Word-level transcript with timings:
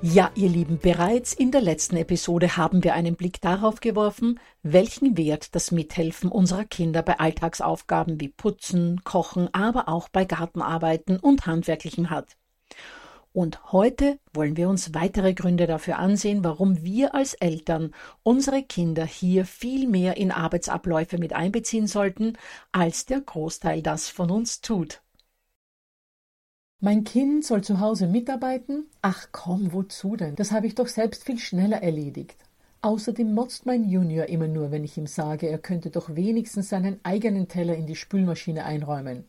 Ja, 0.00 0.30
ihr 0.36 0.48
Lieben, 0.48 0.78
bereits 0.78 1.32
in 1.32 1.50
der 1.50 1.60
letzten 1.60 1.96
Episode 1.96 2.56
haben 2.56 2.84
wir 2.84 2.94
einen 2.94 3.16
Blick 3.16 3.40
darauf 3.40 3.80
geworfen, 3.80 4.38
welchen 4.62 5.16
Wert 5.16 5.56
das 5.56 5.72
Mithelfen 5.72 6.30
unserer 6.30 6.64
Kinder 6.64 7.02
bei 7.02 7.18
Alltagsaufgaben 7.18 8.20
wie 8.20 8.28
Putzen, 8.28 9.02
Kochen, 9.02 9.52
aber 9.52 9.88
auch 9.88 10.08
bei 10.08 10.24
Gartenarbeiten 10.24 11.18
und 11.18 11.46
Handwerklichem 11.46 12.10
hat. 12.10 12.36
Und 13.32 13.72
heute 13.72 14.20
wollen 14.32 14.56
wir 14.56 14.68
uns 14.68 14.94
weitere 14.94 15.34
Gründe 15.34 15.66
dafür 15.66 15.98
ansehen, 15.98 16.44
warum 16.44 16.84
wir 16.84 17.16
als 17.16 17.34
Eltern 17.34 17.92
unsere 18.22 18.62
Kinder 18.62 19.04
hier 19.04 19.44
viel 19.44 19.88
mehr 19.88 20.16
in 20.16 20.30
Arbeitsabläufe 20.30 21.18
mit 21.18 21.32
einbeziehen 21.32 21.88
sollten, 21.88 22.38
als 22.70 23.04
der 23.04 23.20
Großteil 23.20 23.82
das 23.82 24.08
von 24.08 24.30
uns 24.30 24.60
tut. 24.60 25.02
Mein 26.80 27.02
Kind 27.02 27.44
soll 27.44 27.64
zu 27.64 27.80
Hause 27.80 28.06
mitarbeiten? 28.06 28.86
Ach 29.02 29.26
komm, 29.32 29.72
wozu 29.72 30.14
denn? 30.14 30.36
Das 30.36 30.52
habe 30.52 30.68
ich 30.68 30.76
doch 30.76 30.86
selbst 30.86 31.24
viel 31.24 31.40
schneller 31.40 31.82
erledigt. 31.82 32.36
Außerdem 32.82 33.34
motzt 33.34 33.66
mein 33.66 33.82
Junior 33.82 34.26
immer 34.26 34.46
nur, 34.46 34.70
wenn 34.70 34.84
ich 34.84 34.96
ihm 34.96 35.08
sage, 35.08 35.48
er 35.48 35.58
könnte 35.58 35.90
doch 35.90 36.14
wenigstens 36.14 36.68
seinen 36.68 37.00
eigenen 37.02 37.48
Teller 37.48 37.74
in 37.74 37.88
die 37.88 37.96
Spülmaschine 37.96 38.64
einräumen. 38.64 39.24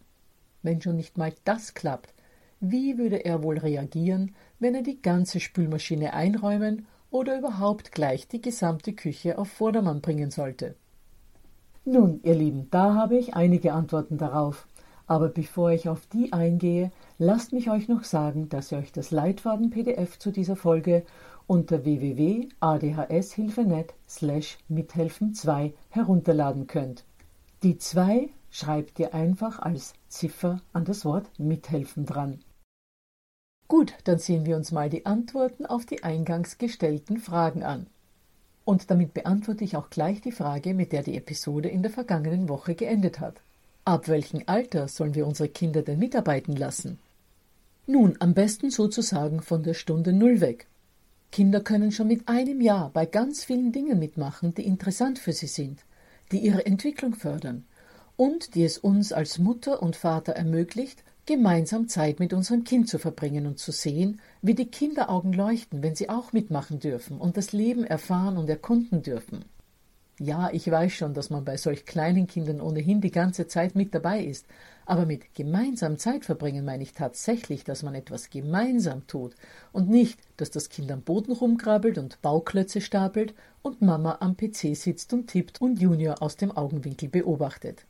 Wenn 0.62 0.80
schon 0.80 0.96
nicht 0.96 1.18
mal 1.18 1.34
das 1.44 1.74
klappt, 1.74 2.14
wie 2.60 3.00
würde 3.00 3.26
er 3.26 3.42
wohl 3.42 3.58
reagieren, 3.58 4.36
wenn 4.60 4.76
er 4.76 4.84
die 4.84 5.02
ganze 5.02 5.40
Spülmaschine 5.40 6.14
einräumen 6.14 6.86
oder 7.10 7.36
überhaupt 7.40 7.92
gleich 7.92 8.28
die 8.28 8.42
gesamte 8.42 8.94
Küche 8.94 9.40
auf 9.40 9.48
Vordermann 9.50 10.02
bringen 10.02 10.30
sollte? 10.30 10.76
Nun, 11.84 12.20
ihr 12.22 12.36
Lieben, 12.36 12.68
da 12.70 12.94
habe 12.94 13.18
ich 13.18 13.34
einige 13.34 13.74
Antworten 13.74 14.20
darauf. 14.20 14.68
Aber 15.08 15.30
bevor 15.30 15.72
ich 15.72 15.90
auf 15.90 16.06
die 16.06 16.34
eingehe, 16.34 16.92
lasst 17.20 17.54
mich 17.54 17.70
euch 17.70 17.88
noch 17.88 18.04
sagen, 18.04 18.50
dass 18.50 18.72
ihr 18.72 18.80
euch 18.80 18.92
das 18.92 19.12
Leitfaden-PDF 19.12 20.18
zu 20.18 20.32
dieser 20.32 20.56
Folge 20.56 21.06
unter 21.46 21.84
www.adhshilfenet 21.84 23.94
slash 24.08 24.58
mithelfen 24.70 25.36
2 25.36 25.74
herunterladen 25.90 26.68
könnt. 26.68 27.04
Die 27.62 27.78
2 27.78 28.30
schreibt 28.50 29.00
ihr 29.00 29.14
einfach 29.14 29.60
als 29.60 29.94
Ziffer 30.08 30.62
an 30.74 30.86
das 30.86 31.06
Wort 31.06 31.30
mithelfen 31.38 32.06
dran. 32.06 32.40
Gut, 33.68 33.94
dann 34.06 34.18
sehen 34.18 34.46
wir 34.46 34.56
uns 34.56 34.72
mal 34.72 34.90
die 34.90 35.06
Antworten 35.06 35.66
auf 35.66 35.86
die 35.86 36.04
eingangs 36.04 36.58
gestellten 36.58 37.18
Fragen 37.18 37.64
an. 37.64 37.88
Und 38.66 38.90
damit 38.90 39.14
beantworte 39.14 39.64
ich 39.64 39.76
auch 39.76 39.90
gleich 39.90 40.22
die 40.22 40.32
Frage, 40.32 40.74
mit 40.74 40.92
der 40.92 41.04
die 41.04 41.18
Episode 41.18 41.70
in 41.70 41.84
der 41.84 41.92
vergangenen 41.92 42.50
Woche 42.50 42.76
geendet 42.76 43.20
hat. 43.20 43.42
Ab 43.86 44.08
welchem 44.08 44.44
Alter 44.46 44.88
sollen 44.88 45.16
wir 45.16 45.28
unsere 45.28 45.50
Kinder 45.50 45.82
denn 45.82 46.00
mitarbeiten 46.00 46.56
lassen? 46.56 47.00
Nun, 47.92 48.18
am 48.20 48.36
besten 48.36 48.70
sozusagen 48.70 49.42
von 49.42 49.64
der 49.64 49.74
Stunde 49.74 50.14
Null 50.14 50.42
weg. 50.42 50.68
Kinder 51.32 51.60
können 51.60 51.92
schon 51.92 52.06
mit 52.06 52.28
einem 52.28 52.62
Jahr 52.62 52.92
bei 52.92 53.08
ganz 53.08 53.44
vielen 53.44 53.72
Dingen 53.72 53.98
mitmachen, 53.98 54.54
die 54.54 54.68
interessant 54.68 55.18
für 55.18 55.34
sie 55.34 55.48
sind, 55.48 55.80
die 56.32 56.38
ihre 56.38 56.68
Entwicklung 56.68 57.16
fördern 57.16 57.66
und 58.16 58.54
die 58.54 58.64
es 58.64 58.78
uns 58.78 59.12
als 59.12 59.40
Mutter 59.40 59.82
und 59.82 59.96
Vater 59.96 60.34
ermöglicht, 60.34 61.04
gemeinsam 61.26 61.88
Zeit 61.88 62.20
mit 62.20 62.32
unserem 62.32 62.64
Kind 62.64 62.88
zu 62.88 63.00
verbringen 63.00 63.48
und 63.48 63.58
zu 63.58 63.72
sehen, 63.72 64.22
wie 64.44 64.54
die 64.54 64.70
Kinderaugen 64.70 65.34
leuchten, 65.34 65.82
wenn 65.82 65.96
sie 65.96 66.10
auch 66.10 66.32
mitmachen 66.32 66.80
dürfen 66.80 67.18
und 67.18 67.38
das 67.38 67.54
Leben 67.54 67.86
erfahren 67.86 68.38
und 68.38 68.48
erkunden 68.52 69.02
dürfen. 69.02 69.46
Ja, 70.22 70.50
ich 70.52 70.70
weiß 70.70 70.92
schon, 70.92 71.14
dass 71.14 71.30
man 71.30 71.46
bei 71.46 71.56
solch 71.56 71.86
kleinen 71.86 72.28
Kindern 72.28 72.60
ohnehin 72.60 73.00
die 73.00 73.10
ganze 73.10 73.48
Zeit 73.48 73.76
mit 73.76 73.96
dabei 73.96 74.22
ist, 74.22 74.46
aber 74.86 75.06
mit 75.06 75.34
gemeinsam 75.34 75.98
Zeit 75.98 76.26
verbringen 76.26 76.66
meine 76.66 76.84
ich 76.84 76.92
tatsächlich, 76.92 77.64
dass 77.64 77.84
man 77.84 77.96
etwas 77.96 78.30
gemeinsam 78.30 79.08
tut 79.08 79.34
und 79.72 79.90
nicht, 79.90 80.20
dass 80.36 80.52
das 80.52 80.68
Kind 80.68 80.92
am 80.92 81.04
Boden 81.04 81.32
rumkrabbelt 81.32 81.98
und 81.98 82.22
Bauklötze 82.22 82.82
stapelt 82.82 83.34
und 83.62 83.82
Mama 83.82 84.18
am 84.20 84.36
PC 84.36 84.76
sitzt 84.76 85.14
und 85.14 85.28
tippt 85.28 85.62
und 85.62 85.80
Junior 85.80 86.22
aus 86.22 86.36
dem 86.36 86.52
Augenwinkel 86.52 87.08
beobachtet. 87.08 87.86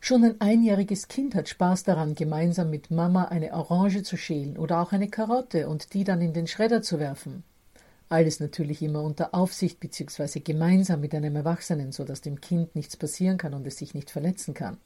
Schon 0.00 0.24
ein 0.24 0.40
einjähriges 0.42 1.08
Kind 1.08 1.34
hat 1.34 1.48
Spaß 1.48 1.84
daran, 1.84 2.14
gemeinsam 2.14 2.68
mit 2.68 2.90
Mama 2.90 3.24
eine 3.24 3.54
Orange 3.54 4.02
zu 4.02 4.18
schälen 4.18 4.58
oder 4.58 4.82
auch 4.82 4.92
eine 4.92 5.08
Karotte 5.08 5.68
und 5.68 5.94
die 5.94 6.04
dann 6.04 6.20
in 6.20 6.34
den 6.34 6.48
Schredder 6.48 6.82
zu 6.82 7.00
werfen. 7.00 7.44
Alles 8.08 8.38
natürlich 8.38 8.82
immer 8.82 9.02
unter 9.02 9.34
Aufsicht 9.34 9.80
bzw. 9.80 10.40
gemeinsam 10.40 11.00
mit 11.00 11.14
einem 11.14 11.34
Erwachsenen, 11.34 11.90
so 11.90 12.04
dass 12.04 12.20
dem 12.20 12.40
Kind 12.40 12.76
nichts 12.76 12.96
passieren 12.96 13.36
kann 13.36 13.52
und 13.52 13.66
es 13.66 13.78
sich 13.78 13.94
nicht 13.94 14.10
verletzen 14.10 14.54
kann. 14.54 14.78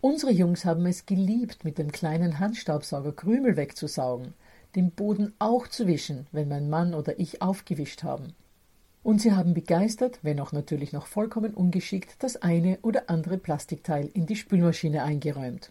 Unsere 0.00 0.32
Jungs 0.32 0.64
haben 0.64 0.86
es 0.86 1.04
geliebt, 1.04 1.64
mit 1.64 1.78
dem 1.78 1.92
kleinen 1.92 2.38
Handstaubsauger 2.38 3.12
Krümel 3.12 3.56
wegzusaugen, 3.56 4.34
den 4.74 4.92
Boden 4.92 5.34
auch 5.38 5.68
zu 5.68 5.86
wischen, 5.86 6.26
wenn 6.32 6.48
mein 6.48 6.70
Mann 6.70 6.94
oder 6.94 7.18
ich 7.18 7.42
aufgewischt 7.42 8.02
haben. 8.02 8.34
Und 9.02 9.20
sie 9.20 9.32
haben 9.32 9.54
begeistert, 9.54 10.18
wenn 10.22 10.40
auch 10.40 10.52
natürlich 10.52 10.92
noch 10.92 11.06
vollkommen 11.06 11.54
ungeschickt, 11.54 12.16
das 12.20 12.36
eine 12.36 12.78
oder 12.82 13.08
andere 13.08 13.38
Plastikteil 13.38 14.10
in 14.14 14.26
die 14.26 14.36
Spülmaschine 14.36 15.02
eingeräumt. 15.02 15.70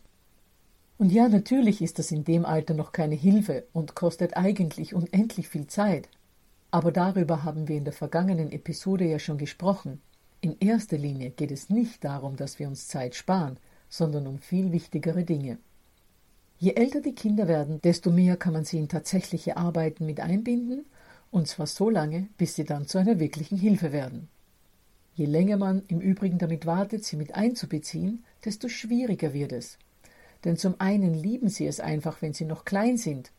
Und 0.97 1.11
ja, 1.11 1.27
natürlich 1.27 1.81
ist 1.81 1.99
das 1.99 2.11
in 2.11 2.23
dem 2.23 2.45
Alter 2.45 2.73
noch 2.73 2.93
keine 2.93 3.15
Hilfe 3.15 3.65
und 3.73 3.95
kostet 3.95 4.37
eigentlich 4.37 4.93
unendlich 4.93 5.49
viel 5.49 5.67
Zeit. 5.67 6.07
Aber 6.75 6.91
darüber 6.91 7.45
haben 7.45 7.69
wir 7.69 7.77
in 7.77 7.85
der 7.85 7.93
vergangenen 7.93 8.51
Episode 8.51 9.05
ja 9.05 9.17
schon 9.17 9.37
gesprochen. 9.37 10.01
In 10.41 10.57
erster 10.59 10.97
Linie 10.97 11.29
geht 11.29 11.51
es 11.51 11.69
nicht 11.69 12.03
darum, 12.03 12.35
dass 12.35 12.59
wir 12.59 12.67
uns 12.67 12.89
Zeit 12.89 13.15
sparen, 13.15 13.55
sondern 13.87 14.27
um 14.27 14.39
viel 14.39 14.73
wichtigere 14.73 15.23
Dinge. 15.23 15.57
Je 16.59 16.73
älter 16.73 16.99
die 16.99 17.15
Kinder 17.15 17.47
werden, 17.47 17.79
desto 17.81 18.11
mehr 18.11 18.35
kann 18.35 18.51
man 18.51 18.65
sie 18.65 18.77
in 18.77 18.89
tatsächliche 18.89 19.55
Arbeiten 19.55 20.05
mit 20.05 20.19
einbinden, 20.19 20.83
und 21.31 21.47
zwar 21.47 21.65
so 21.65 21.89
lange, 21.89 22.27
bis 22.37 22.55
sie 22.55 22.65
dann 22.65 22.87
zu 22.87 22.97
einer 22.97 23.21
wirklichen 23.21 23.57
Hilfe 23.57 23.93
werden. 23.93 24.27
Je 25.15 25.27
länger 25.27 25.55
man 25.55 25.81
im 25.87 26.01
Übrigen 26.01 26.39
damit 26.39 26.65
wartet, 26.65 27.05
sie 27.05 27.15
mit 27.15 27.35
einzubeziehen, 27.35 28.25
desto 28.43 28.67
schwieriger 28.67 29.31
wird 29.31 29.53
es. 29.53 29.77
Denn 30.43 30.57
zum 30.57 30.75
einen 30.79 31.13
lieben 31.13 31.47
sie 31.47 31.67
es 31.67 31.79
einfach, 31.79 32.21
wenn 32.21 32.33
sie 32.33 32.43
noch 32.43 32.65
klein 32.65 32.97
sind, 32.97 33.31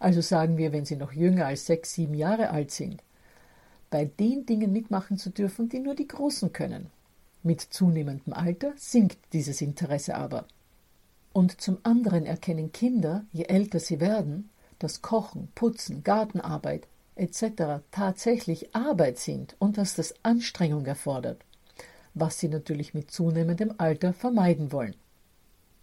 also 0.00 0.22
sagen 0.22 0.56
wir, 0.56 0.72
wenn 0.72 0.86
sie 0.86 0.96
noch 0.96 1.12
jünger 1.12 1.46
als 1.46 1.66
sechs, 1.66 1.92
sieben 1.92 2.14
Jahre 2.14 2.50
alt 2.50 2.72
sind, 2.72 3.02
bei 3.90 4.06
den 4.06 4.46
Dingen 4.46 4.72
mitmachen 4.72 5.18
zu 5.18 5.30
dürfen, 5.30 5.68
die 5.68 5.78
nur 5.78 5.94
die 5.94 6.08
Großen 6.08 6.52
können. 6.52 6.86
Mit 7.42 7.60
zunehmendem 7.60 8.32
Alter 8.32 8.72
sinkt 8.76 9.18
dieses 9.32 9.60
Interesse 9.60 10.16
aber. 10.16 10.46
Und 11.32 11.60
zum 11.60 11.78
anderen 11.82 12.26
erkennen 12.26 12.72
Kinder, 12.72 13.24
je 13.32 13.44
älter 13.44 13.78
sie 13.78 14.00
werden, 14.00 14.48
dass 14.78 15.02
Kochen, 15.02 15.48
Putzen, 15.54 16.02
Gartenarbeit 16.02 16.86
etc. 17.16 17.82
tatsächlich 17.90 18.74
Arbeit 18.74 19.18
sind 19.18 19.54
und 19.58 19.76
dass 19.76 19.94
das 19.94 20.14
Anstrengung 20.22 20.86
erfordert, 20.86 21.42
was 22.14 22.38
sie 22.38 22.48
natürlich 22.48 22.94
mit 22.94 23.10
zunehmendem 23.10 23.74
Alter 23.78 24.12
vermeiden 24.12 24.72
wollen. 24.72 24.94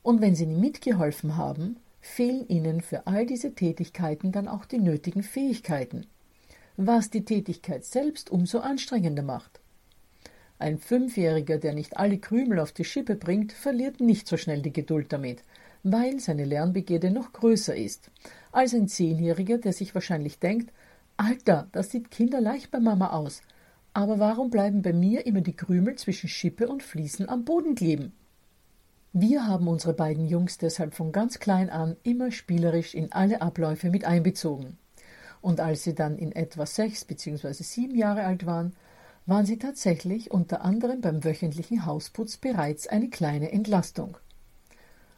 Und 0.01 0.21
wenn 0.21 0.35
sie 0.35 0.47
nie 0.47 0.59
mitgeholfen 0.59 1.37
haben, 1.37 1.77
fehlen 2.07 2.47
ihnen 2.47 2.81
für 2.81 3.05
all 3.05 3.25
diese 3.25 3.53
Tätigkeiten 3.53 4.31
dann 4.31 4.47
auch 4.47 4.65
die 4.65 4.79
nötigen 4.79 5.23
Fähigkeiten, 5.23 6.07
was 6.75 7.09
die 7.09 7.25
Tätigkeit 7.25 7.85
selbst 7.85 8.31
umso 8.31 8.59
anstrengender 8.59 9.23
macht. 9.23 9.59
Ein 10.57 10.79
Fünfjähriger, 10.79 11.59
der 11.59 11.73
nicht 11.73 11.97
alle 11.97 12.17
Krümel 12.17 12.59
auf 12.59 12.71
die 12.71 12.85
Schippe 12.85 13.15
bringt, 13.15 13.51
verliert 13.51 13.99
nicht 13.99 14.27
so 14.27 14.37
schnell 14.37 14.61
die 14.61 14.73
Geduld 14.73 15.13
damit, 15.13 15.43
weil 15.83 16.19
seine 16.19 16.45
Lernbegierde 16.45 17.11
noch 17.11 17.33
größer 17.33 17.75
ist, 17.75 18.09
als 18.51 18.73
ein 18.73 18.87
Zehnjähriger, 18.87 19.59
der 19.59 19.73
sich 19.73 19.93
wahrscheinlich 19.93 20.39
denkt, 20.39 20.71
Alter, 21.17 21.67
das 21.71 21.91
sieht 21.91 22.09
kinderleicht 22.09 22.71
bei 22.71 22.79
Mama 22.79 23.11
aus, 23.11 23.41
aber 23.93 24.17
warum 24.17 24.49
bleiben 24.49 24.81
bei 24.81 24.93
mir 24.93 25.25
immer 25.25 25.41
die 25.41 25.55
Krümel 25.55 25.95
zwischen 25.95 26.29
Schippe 26.29 26.67
und 26.67 26.83
Fliesen 26.83 27.29
am 27.29 27.45
Boden 27.45 27.75
kleben? 27.75 28.13
Wir 29.13 29.47
haben 29.47 29.67
unsere 29.67 29.93
beiden 29.93 30.27
Jungs 30.27 30.57
deshalb 30.57 30.93
von 30.93 31.11
ganz 31.11 31.39
klein 31.39 31.69
an 31.69 31.95
immer 32.03 32.31
spielerisch 32.31 32.93
in 32.93 33.11
alle 33.13 33.41
Abläufe 33.41 33.89
mit 33.89 34.05
einbezogen. 34.05 34.77
Und 35.41 35.59
als 35.61 35.83
sie 35.83 35.95
dann 35.95 36.17
in 36.17 36.33
etwa 36.33 36.65
sechs 36.65 37.05
bzw. 37.05 37.53
sieben 37.53 37.95
Jahre 37.95 38.25
alt 38.25 38.45
waren, 38.45 38.75
waren 39.25 39.45
sie 39.45 39.57
tatsächlich 39.57 40.31
unter 40.31 40.61
anderem 40.61 41.01
beim 41.01 41.23
wöchentlichen 41.23 41.85
Hausputz 41.85 42.37
bereits 42.37 42.87
eine 42.87 43.09
kleine 43.09 43.51
Entlastung. 43.51 44.17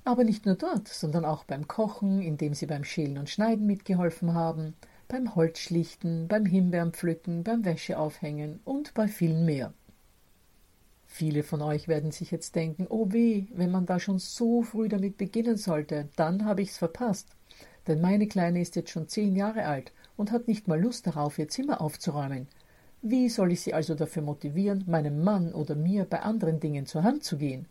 Aber 0.04 0.24
nicht 0.24 0.46
nur 0.46 0.56
dort, 0.56 0.88
sondern 0.88 1.26
auch 1.26 1.44
beim 1.44 1.68
Kochen, 1.68 2.22
indem 2.22 2.54
sie 2.54 2.66
beim 2.68 2.84
Schälen 2.84 3.18
und 3.18 3.30
Schneiden 3.30 3.66
mitgeholfen 3.66 4.34
haben, 4.34 4.76
beim 5.08 5.36
Holzschlichten, 5.36 6.28
beim 6.28 6.46
Himbeerenpflücken, 6.46 7.44
beim 7.44 7.66
Wäscheaufhängen 7.66 8.60
und 8.66 8.94
bei 8.94 9.08
vielen 9.08 9.46
mehr. 9.46 9.74
Viele 11.12 11.42
von 11.42 11.62
euch 11.64 11.88
werden 11.88 12.12
sich 12.12 12.30
jetzt 12.30 12.56
denken, 12.56 12.86
oh 12.88 13.12
weh, 13.12 13.48
wenn 13.54 13.72
man 13.72 13.88
da 13.88 14.00
schon 14.00 14.20
so 14.20 14.62
früh 14.62 14.88
damit 14.88 15.18
beginnen 15.18 15.58
sollte, 15.58 16.08
dann 16.16 16.46
habe 16.46 16.62
ich's 16.62 16.78
verpasst. 16.78 17.28
Denn 17.88 18.00
meine 18.00 18.28
Kleine 18.28 18.62
ist 18.62 18.76
jetzt 18.76 18.92
schon 18.92 19.08
zehn 19.10 19.36
Jahre 19.36 19.66
alt 19.66 19.92
und 20.16 20.32
hat 20.32 20.48
nicht 20.48 20.68
mal 20.68 20.80
Lust 20.80 21.08
darauf, 21.08 21.40
ihr 21.40 21.50
Zimmer 21.50 21.82
aufzuräumen. 21.82 22.48
Wie 23.02 23.28
soll 23.28 23.52
ich 23.52 23.62
sie 23.62 23.74
also 23.74 23.96
dafür 23.96 24.22
motivieren, 24.22 24.84
meinem 24.88 25.24
Mann 25.24 25.52
oder 25.52 25.76
mir 25.76 26.06
bei 26.06 26.22
anderen 26.22 26.60
Dingen 26.60 26.86
zur 26.86 27.04
Hand 27.04 27.24
zu 27.24 27.38
gehen? 27.38 27.66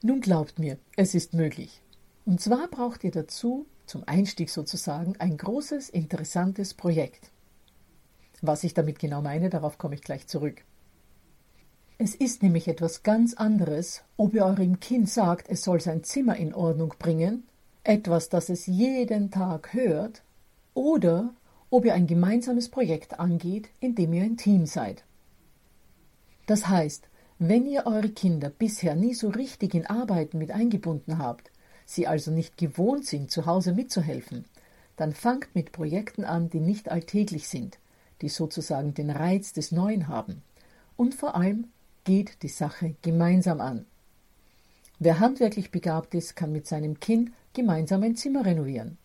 Nun 0.00 0.20
glaubt 0.20 0.58
mir, 0.58 0.78
es 0.96 1.14
ist 1.14 1.34
möglich. 1.34 1.82
Und 2.24 2.40
zwar 2.40 2.68
braucht 2.68 3.02
ihr 3.02 3.10
dazu, 3.10 3.66
zum 3.84 4.04
Einstieg 4.06 4.48
sozusagen, 4.48 5.16
ein 5.18 5.36
großes, 5.36 5.88
interessantes 5.90 6.72
Projekt. 6.72 7.30
Was 8.42 8.62
ich 8.62 8.74
damit 8.74 9.00
genau 9.00 9.22
meine, 9.22 9.50
darauf 9.50 9.76
komme 9.76 9.96
ich 9.96 10.02
gleich 10.02 10.28
zurück. 10.28 10.62
Es 11.96 12.16
ist 12.16 12.42
nämlich 12.42 12.66
etwas 12.66 13.04
ganz 13.04 13.34
anderes, 13.34 14.02
ob 14.16 14.34
ihr 14.34 14.44
eurem 14.44 14.80
Kind 14.80 15.08
sagt, 15.08 15.48
es 15.48 15.62
soll 15.62 15.80
sein 15.80 16.02
Zimmer 16.02 16.36
in 16.36 16.52
Ordnung 16.52 16.94
bringen, 16.98 17.44
etwas, 17.84 18.28
das 18.28 18.48
es 18.48 18.66
jeden 18.66 19.30
Tag 19.30 19.72
hört, 19.74 20.22
oder 20.74 21.32
ob 21.70 21.84
ihr 21.84 21.94
ein 21.94 22.08
gemeinsames 22.08 22.68
Projekt 22.68 23.20
angeht, 23.20 23.68
in 23.78 23.94
dem 23.94 24.12
ihr 24.12 24.24
ein 24.24 24.36
Team 24.36 24.66
seid. 24.66 25.04
Das 26.46 26.68
heißt, 26.68 27.08
wenn 27.38 27.64
ihr 27.64 27.86
eure 27.86 28.08
Kinder 28.08 28.50
bisher 28.50 28.96
nie 28.96 29.14
so 29.14 29.28
richtig 29.28 29.74
in 29.74 29.86
Arbeiten 29.86 30.38
mit 30.38 30.50
eingebunden 30.50 31.18
habt, 31.18 31.52
sie 31.86 32.08
also 32.08 32.32
nicht 32.32 32.56
gewohnt 32.56 33.06
sind, 33.06 33.30
zu 33.30 33.46
Hause 33.46 33.72
mitzuhelfen, 33.72 34.46
dann 34.96 35.12
fangt 35.12 35.54
mit 35.54 35.70
Projekten 35.70 36.24
an, 36.24 36.50
die 36.50 36.60
nicht 36.60 36.90
alltäglich 36.90 37.46
sind, 37.46 37.78
die 38.20 38.28
sozusagen 38.28 38.94
den 38.94 39.10
Reiz 39.10 39.52
des 39.52 39.70
Neuen 39.70 40.08
haben 40.08 40.42
und 40.96 41.14
vor 41.14 41.36
allem 41.36 41.68
geht 42.04 42.42
die 42.42 42.48
Sache 42.48 42.94
gemeinsam 43.02 43.60
an. 43.60 43.86
Wer 44.98 45.18
handwerklich 45.18 45.70
begabt 45.70 46.14
ist, 46.14 46.36
kann 46.36 46.52
mit 46.52 46.66
seinem 46.66 47.00
Kind 47.00 47.32
gemeinsam 47.52 48.02
ein 48.02 48.16
Zimmer 48.16 48.44
renovieren. 48.44 48.98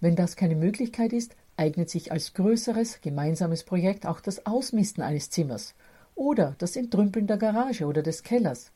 Wenn 0.00 0.16
das 0.16 0.36
keine 0.36 0.54
Möglichkeit 0.54 1.12
ist, 1.12 1.34
eignet 1.56 1.90
sich 1.90 2.12
als 2.12 2.34
größeres 2.34 3.00
gemeinsames 3.00 3.64
Projekt 3.64 4.06
auch 4.06 4.20
das 4.20 4.46
Ausmisten 4.46 5.02
eines 5.02 5.30
Zimmers 5.30 5.74
oder 6.14 6.54
das 6.58 6.76
Entrümpeln 6.76 7.26
der 7.26 7.36
Garage 7.36 7.86
oder 7.86 8.02
des 8.02 8.22
Kellers. 8.22 8.70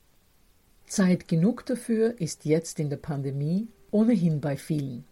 Zeit 0.86 1.28
genug 1.28 1.66
dafür 1.66 2.20
ist 2.20 2.44
jetzt 2.44 2.78
in 2.78 2.90
der 2.90 2.96
Pandemie 2.96 3.68
ohnehin 3.90 4.40
bei 4.40 4.56
vielen. 4.56 5.04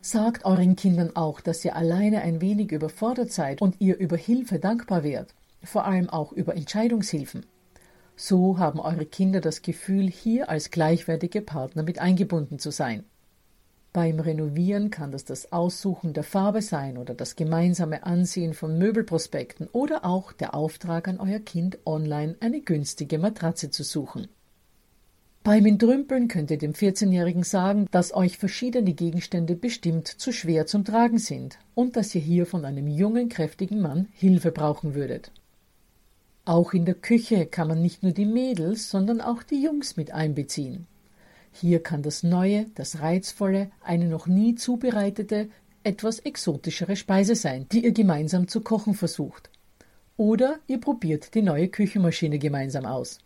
Sagt 0.00 0.44
euren 0.44 0.76
Kindern 0.76 1.16
auch, 1.16 1.40
dass 1.40 1.64
ihr 1.64 1.76
alleine 1.76 2.20
ein 2.22 2.40
wenig 2.40 2.72
überfordert 2.72 3.32
seid 3.32 3.62
und 3.62 3.80
ihr 3.80 3.96
über 3.98 4.16
Hilfe 4.16 4.58
dankbar 4.58 5.02
wärt 5.02 5.34
vor 5.64 5.84
allem 5.84 6.08
auch 6.08 6.32
über 6.32 6.56
Entscheidungshilfen. 6.56 7.46
So 8.16 8.58
haben 8.58 8.78
eure 8.78 9.06
Kinder 9.06 9.40
das 9.40 9.62
Gefühl, 9.62 10.08
hier 10.08 10.48
als 10.48 10.70
gleichwertige 10.70 11.40
Partner 11.40 11.82
mit 11.82 11.98
eingebunden 11.98 12.58
zu 12.58 12.70
sein. 12.70 13.04
Beim 13.92 14.18
Renovieren 14.18 14.90
kann 14.90 15.12
das 15.12 15.24
das 15.24 15.52
Aussuchen 15.52 16.14
der 16.14 16.24
Farbe 16.24 16.62
sein 16.62 16.98
oder 16.98 17.14
das 17.14 17.36
gemeinsame 17.36 18.04
Ansehen 18.04 18.52
von 18.52 18.76
Möbelprospekten 18.76 19.68
oder 19.68 20.04
auch 20.04 20.32
der 20.32 20.54
Auftrag 20.54 21.06
an 21.06 21.20
euer 21.20 21.38
Kind, 21.38 21.78
online 21.86 22.34
eine 22.40 22.60
günstige 22.60 23.18
Matratze 23.18 23.70
zu 23.70 23.84
suchen. 23.84 24.28
Beim 25.44 25.66
Entrümpeln 25.66 26.26
könnt 26.26 26.50
ihr 26.50 26.58
dem 26.58 26.72
14-Jährigen 26.72 27.44
sagen, 27.44 27.86
dass 27.90 28.14
euch 28.14 28.38
verschiedene 28.38 28.94
Gegenstände 28.94 29.54
bestimmt 29.54 30.08
zu 30.08 30.32
schwer 30.32 30.66
zum 30.66 30.84
Tragen 30.84 31.18
sind 31.18 31.58
und 31.74 31.96
dass 31.96 32.14
ihr 32.14 32.20
hier 32.20 32.46
von 32.46 32.64
einem 32.64 32.88
jungen, 32.88 33.28
kräftigen 33.28 33.80
Mann 33.80 34.08
Hilfe 34.12 34.50
brauchen 34.50 34.94
würdet. 34.94 35.30
Auch 36.46 36.74
in 36.74 36.84
der 36.84 36.94
Küche 36.94 37.46
kann 37.46 37.68
man 37.68 37.80
nicht 37.80 38.02
nur 38.02 38.12
die 38.12 38.26
Mädels, 38.26 38.90
sondern 38.90 39.22
auch 39.22 39.42
die 39.42 39.62
Jungs 39.62 39.96
mit 39.96 40.12
einbeziehen. 40.12 40.86
Hier 41.52 41.82
kann 41.82 42.02
das 42.02 42.22
Neue, 42.22 42.66
das 42.74 43.00
Reizvolle, 43.00 43.70
eine 43.80 44.08
noch 44.08 44.26
nie 44.26 44.54
zubereitete, 44.54 45.48
etwas 45.84 46.18
exotischere 46.18 46.96
Speise 46.96 47.34
sein, 47.34 47.66
die 47.72 47.84
ihr 47.84 47.92
gemeinsam 47.92 48.46
zu 48.46 48.60
kochen 48.60 48.94
versucht. 48.94 49.48
Oder 50.18 50.58
ihr 50.66 50.80
probiert 50.80 51.34
die 51.34 51.42
neue 51.42 51.68
Küchenmaschine 51.68 52.38
gemeinsam 52.38 52.84
aus. 52.84 53.20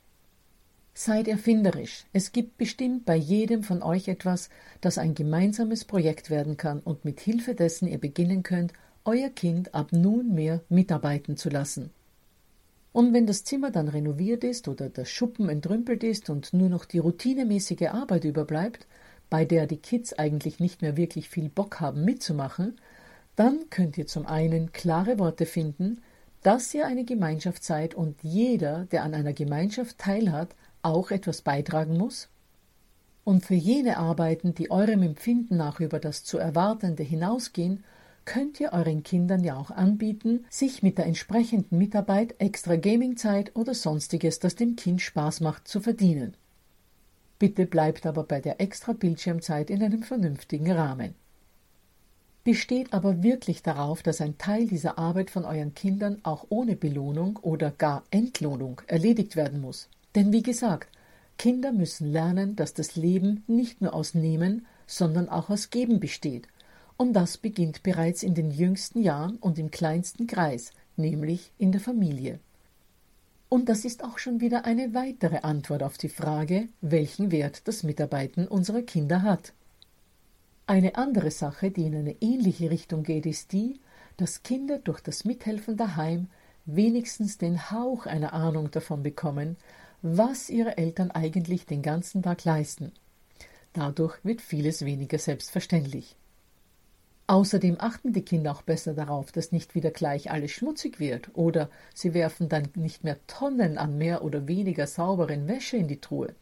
Seid 0.95 1.27
erfinderisch. 1.27 2.05
Es 2.13 2.31
gibt 2.31 2.57
bestimmt 2.57 3.05
bei 3.05 3.17
jedem 3.17 3.65
von 3.65 3.83
euch 3.83 4.07
etwas, 4.07 4.49
das 4.81 4.97
ein 4.97 5.15
gemeinsames 5.15 5.85
Projekt 5.85 6.31
werden 6.31 6.57
kann 6.57 6.81
und 6.81 7.05
mit 7.05 7.19
Hilfe 7.21 7.55
dessen 7.55 7.89
ihr 7.89 7.99
beginnen 7.99 8.45
könnt, 8.45 8.73
euer 9.05 9.31
Kind 9.31 9.75
ab 9.75 9.91
nunmehr 9.93 10.63
mitarbeiten 10.69 11.37
zu 11.37 11.49
lassen. 11.49 11.91
Und 12.93 13.13
wenn 13.13 13.27
das 13.27 13.45
Zimmer 13.45 13.71
dann 13.71 13.89
renoviert 13.89 14.45
ist 14.45 14.69
oder 14.69 14.89
der 14.89 15.05
Schuppen 15.05 15.49
entrümpelt 15.49 16.03
ist 16.03 16.31
und 16.31 16.53
nur 16.53 16.69
noch 16.69 16.85
die 16.85 16.99
routinemäßige 16.99 17.89
Arbeit 17.89 18.25
überbleibt, 18.25 18.87
bei 19.31 19.45
der 19.45 19.67
die 19.67 19.77
Kids 19.77 20.15
eigentlich 20.15 20.59
nicht 20.59 20.81
mehr 20.81 20.97
wirklich 20.97 21.29
viel 21.29 21.49
Bock 21.49 21.81
haben 21.81 22.05
mitzumachen, 22.05 22.79
dann 23.37 23.71
könnt 23.71 23.99
ihr 23.99 24.07
zum 24.07 24.27
einen 24.27 24.73
klare 24.73 25.19
Worte 25.19 25.47
finden, 25.47 26.01
dass 26.43 26.73
ihr 26.73 26.87
eine 26.87 27.05
Gemeinschaft 27.05 27.63
seid 27.63 27.95
und 27.95 28.23
jeder, 28.23 28.87
der 28.87 29.03
an 29.03 29.15
einer 29.15 29.33
Gemeinschaft 29.33 29.99
teilhat, 29.99 30.55
auch 30.83 31.11
etwas 31.11 31.43
beitragen 31.43 31.97
muss. 31.97 32.29
Und 33.25 33.45
für 33.45 33.55
jene 33.55 33.99
Arbeiten, 33.99 34.55
die 34.55 34.71
eurem 34.71 35.03
Empfinden 35.03 35.57
nach 35.57 35.81
über 35.81 35.99
das 35.99 36.25
zu 36.25 36.39
Erwartende 36.39 37.03
hinausgehen, 37.03 37.85
könnt 38.29 38.61
ihr 38.61 38.75
euren 38.75 39.03
Kindern 39.03 39.43
ja 39.43 39.57
auch 39.57 39.71
anbieten, 39.71 40.45
sich 40.51 40.83
mit 40.83 40.99
der 40.99 41.07
entsprechenden 41.07 41.79
Mitarbeit 41.79 42.35
extra 42.39 42.77
Gamingzeit 42.77 43.57
oder 43.57 43.73
sonstiges, 43.73 44.39
das 44.39 44.55
dem 44.55 44.77
Kind 44.77 45.01
Spaß 45.01 45.41
macht, 45.41 45.67
zu 45.67 45.81
verdienen. 45.81 46.35
Bitte 47.39 47.65
bleibt 47.65 48.05
aber 48.05 48.25
bei 48.25 48.43
der 48.43 48.61
extra 48.61 48.93
Bildschirmzeit 48.93 49.71
in 49.71 49.83
einem 49.83 50.03
vernünftigen 50.03 50.71
Rahmen. 50.71 51.15
Besteht 52.45 52.93
aber 52.93 53.23
wirklich 53.23 53.63
darauf, 53.63 54.03
dass 54.03 54.21
ein 54.21 54.37
Teil 54.37 54.67
dieser 54.67 54.99
Arbeit 54.99 55.31
von 55.31 55.47
euren 55.47 55.73
Kindern 55.73 56.19
auch 56.23 56.45
ohne 56.51 56.77
Belohnung 56.77 57.39
oder 57.41 57.71
gar 57.71 58.05
Entlohnung 58.11 58.83
erledigt 58.89 59.37
werden 59.37 59.63
muss. 59.63 59.89
Denn 60.15 60.33
wie 60.33 60.43
gesagt, 60.43 60.91
Kinder 61.39 61.73
müssen 61.73 62.13
lernen, 62.13 62.57
dass 62.57 62.75
das 62.75 62.95
Leben 62.95 63.43
nicht 63.47 63.81
nur 63.81 63.95
aus 63.95 64.13
Nehmen, 64.13 64.67
sondern 64.87 65.31
auch 65.31 65.49
aus 65.49 65.71
Geben 65.71 65.99
besteht 65.99 66.47
und 66.99 67.15
das 67.15 67.39
beginnt 67.39 67.83
bereits 67.85 68.23
in 68.23 68.35
den 68.35 68.51
jüngsten 68.51 69.01
Jahren 69.01 69.37
und 69.37 69.59
im 69.59 69.71
kleinsten 69.71 70.27
Kreis, 70.27 70.73
nämlich 70.97 71.53
in 71.57 71.73
der 71.73 71.81
Familie. 71.81 72.41
Und 73.49 73.71
das 73.71 73.87
ist 73.87 74.05
auch 74.05 74.19
schon 74.19 74.41
wieder 74.41 74.67
eine 74.67 74.93
weitere 74.93 75.39
Antwort 75.39 75.83
auf 75.83 75.97
die 75.97 76.11
Frage, 76.11 76.69
welchen 76.83 77.31
Wert 77.31 77.67
das 77.67 77.85
Mitarbeiten 77.85 78.47
unserer 78.47 78.83
Kinder 78.83 79.23
hat. 79.23 79.55
Eine 80.67 80.97
andere 80.97 81.31
Sache, 81.31 81.71
die 81.71 81.87
in 81.87 81.95
eine 81.95 82.17
ähnliche 82.21 82.71
Richtung 82.71 83.05
geht, 83.05 83.25
ist 83.25 83.53
die, 83.53 83.81
dass 84.19 84.43
Kinder 84.43 84.79
durch 84.79 85.01
das 85.01 85.25
Mithelfen 85.25 85.77
daheim 85.77 86.27
wenigstens 86.67 87.39
den 87.39 87.71
Hauch 87.71 88.07
einer 88.07 88.35
Ahnung 88.35 88.71
davon 88.71 89.03
bekommen, 89.03 89.57
was 90.03 90.51
ihre 90.51 90.77
Eltern 90.77 91.13
eigentlich 91.13 91.65
den 91.65 91.81
ganzen 91.81 92.23
Tag 92.23 92.45
leisten. 92.45 92.93
Dadurch 93.73 94.19
wird 94.25 94.43
vieles 94.43 94.85
weniger 94.85 95.19
selbstverständlich. 95.19 96.17
Außerdem 97.29 97.77
achten 97.79 98.15
die 98.15 98.23
Kinder 98.23 98.53
auch 98.53 98.63
besser 98.63 98.95
darauf, 98.95 99.33
dass 99.33 99.53
nicht 99.53 99.75
wieder 99.75 99.91
gleich 99.91 100.31
alles 100.31 100.51
schmutzig 100.51 100.99
wird 100.99 101.29
oder 101.35 101.69
sie 101.95 102.15
werfen 102.15 102.49
dann 102.49 102.69
nicht 102.75 103.05
mehr 103.05 103.19
Tonnen 103.27 103.77
an 103.77 103.99
mehr 103.99 104.25
oder 104.25 104.49
weniger 104.49 104.87
sauberen 104.87 105.47
Wäsche 105.47 105.77
in 105.77 105.89
die 105.89 106.01
Truhe. 106.01 106.35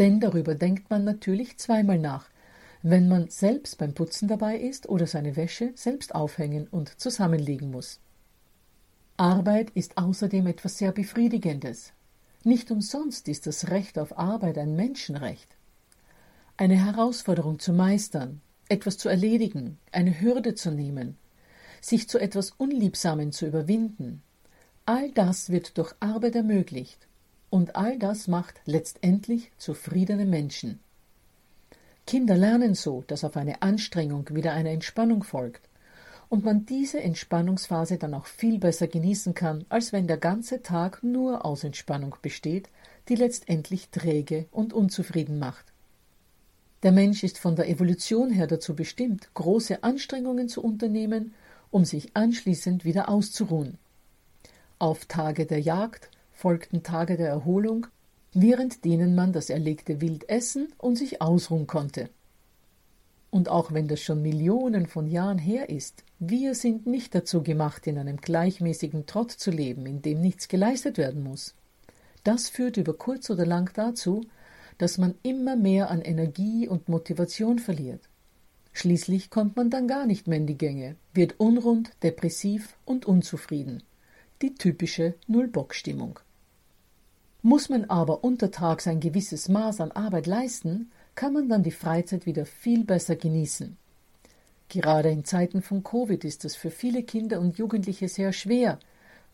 Denn 0.00 0.18
darüber 0.18 0.56
denkt 0.56 0.90
man 0.90 1.04
natürlich 1.04 1.56
zweimal 1.58 2.00
nach, 2.00 2.28
wenn 2.82 3.08
man 3.08 3.28
selbst 3.28 3.78
beim 3.78 3.94
Putzen 3.94 4.26
dabei 4.26 4.56
ist 4.56 4.88
oder 4.88 5.06
seine 5.06 5.36
Wäsche 5.36 5.70
selbst 5.76 6.16
aufhängen 6.16 6.66
und 6.66 7.00
zusammenlegen 7.00 7.70
muss. 7.70 8.00
Arbeit 9.16 9.70
ist 9.70 9.98
außerdem 9.98 10.48
etwas 10.48 10.78
sehr 10.78 10.90
Befriedigendes. 10.90 11.92
Nicht 12.42 12.72
umsonst 12.72 13.28
ist 13.28 13.46
das 13.46 13.70
Recht 13.70 14.00
auf 14.00 14.18
Arbeit 14.18 14.58
ein 14.58 14.74
Menschenrecht. 14.74 15.54
Eine 16.56 16.84
Herausforderung 16.84 17.60
zu 17.60 17.72
meistern, 17.72 18.40
etwas 18.68 18.98
zu 18.98 19.08
erledigen, 19.08 19.78
eine 19.90 20.20
Hürde 20.20 20.54
zu 20.54 20.70
nehmen, 20.70 21.16
sich 21.80 22.08
zu 22.08 22.18
etwas 22.18 22.50
Unliebsamen 22.50 23.32
zu 23.32 23.46
überwinden, 23.46 24.22
all 24.86 25.10
das 25.12 25.50
wird 25.50 25.78
durch 25.78 25.94
Arbeit 26.00 26.36
ermöglicht, 26.36 27.06
und 27.50 27.76
all 27.76 27.98
das 27.98 28.28
macht 28.28 28.60
letztendlich 28.64 29.52
zufriedene 29.58 30.24
Menschen. 30.24 30.80
Kinder 32.06 32.36
lernen 32.36 32.74
so, 32.74 33.04
dass 33.06 33.24
auf 33.24 33.36
eine 33.36 33.62
Anstrengung 33.62 34.28
wieder 34.30 34.52
eine 34.52 34.70
Entspannung 34.70 35.22
folgt 35.22 35.68
und 36.28 36.44
man 36.44 36.64
diese 36.64 37.00
Entspannungsphase 37.00 37.98
dann 37.98 38.14
auch 38.14 38.26
viel 38.26 38.58
besser 38.58 38.88
genießen 38.88 39.34
kann, 39.34 39.66
als 39.68 39.92
wenn 39.92 40.06
der 40.06 40.16
ganze 40.16 40.62
Tag 40.62 41.02
nur 41.02 41.44
aus 41.44 41.62
Entspannung 41.62 42.16
besteht, 42.22 42.70
die 43.08 43.16
letztendlich 43.16 43.90
träge 43.90 44.46
und 44.50 44.72
unzufrieden 44.72 45.38
macht. 45.38 45.71
Der 46.82 46.92
Mensch 46.92 47.22
ist 47.22 47.38
von 47.38 47.54
der 47.54 47.68
Evolution 47.68 48.30
her 48.30 48.46
dazu 48.46 48.74
bestimmt, 48.74 49.32
große 49.34 49.84
Anstrengungen 49.84 50.48
zu 50.48 50.62
unternehmen, 50.62 51.34
um 51.70 51.84
sich 51.84 52.16
anschließend 52.16 52.84
wieder 52.84 53.08
auszuruhen. 53.08 53.78
Auf 54.78 55.06
Tage 55.06 55.46
der 55.46 55.60
Jagd 55.60 56.10
folgten 56.32 56.82
Tage 56.82 57.16
der 57.16 57.28
Erholung, 57.28 57.86
während 58.34 58.84
denen 58.84 59.14
man 59.14 59.32
das 59.32 59.48
erlegte 59.48 60.00
Wild 60.00 60.28
essen 60.28 60.72
und 60.78 60.96
sich 60.96 61.22
ausruhen 61.22 61.68
konnte. 61.68 62.08
Und 63.30 63.48
auch 63.48 63.72
wenn 63.72 63.88
das 63.88 64.00
schon 64.00 64.20
Millionen 64.20 64.86
von 64.86 65.06
Jahren 65.06 65.38
her 65.38 65.70
ist, 65.70 66.04
wir 66.18 66.54
sind 66.54 66.86
nicht 66.86 67.14
dazu 67.14 67.42
gemacht, 67.42 67.86
in 67.86 67.96
einem 67.96 68.16
gleichmäßigen 68.16 69.06
Trott 69.06 69.30
zu 69.30 69.50
leben, 69.50 69.86
in 69.86 70.02
dem 70.02 70.20
nichts 70.20 70.48
geleistet 70.48 70.98
werden 70.98 71.22
muss. 71.22 71.54
Das 72.24 72.48
führt 72.48 72.76
über 72.76 72.92
kurz 72.94 73.30
oder 73.30 73.46
lang 73.46 73.72
dazu, 73.74 74.22
dass 74.78 74.98
man 74.98 75.14
immer 75.22 75.56
mehr 75.56 75.90
an 75.90 76.00
Energie 76.02 76.68
und 76.68 76.88
Motivation 76.88 77.58
verliert. 77.58 78.08
Schließlich 78.72 79.30
kommt 79.30 79.56
man 79.56 79.70
dann 79.70 79.86
gar 79.86 80.06
nicht 80.06 80.26
mehr 80.26 80.38
in 80.38 80.46
die 80.46 80.58
Gänge, 80.58 80.96
wird 81.12 81.34
unrund, 81.38 81.90
depressiv 82.02 82.76
und 82.84 83.04
unzufrieden. 83.04 83.82
Die 84.40 84.54
typische 84.54 85.14
Null-Bock-Stimmung. 85.26 86.18
Muss 87.42 87.68
man 87.68 87.84
aber 87.86 88.24
untertags 88.24 88.86
ein 88.86 89.00
gewisses 89.00 89.48
Maß 89.48 89.80
an 89.80 89.92
Arbeit 89.92 90.26
leisten, 90.26 90.90
kann 91.14 91.32
man 91.32 91.48
dann 91.48 91.62
die 91.62 91.70
Freizeit 91.70 92.24
wieder 92.24 92.46
viel 92.46 92.84
besser 92.84 93.16
genießen. 93.16 93.76
Gerade 94.68 95.10
in 95.10 95.24
Zeiten 95.24 95.60
von 95.60 95.82
Covid 95.82 96.24
ist 96.24 96.44
es 96.44 96.56
für 96.56 96.70
viele 96.70 97.02
Kinder 97.02 97.40
und 97.40 97.58
Jugendliche 97.58 98.08
sehr 98.08 98.32
schwer, 98.32 98.78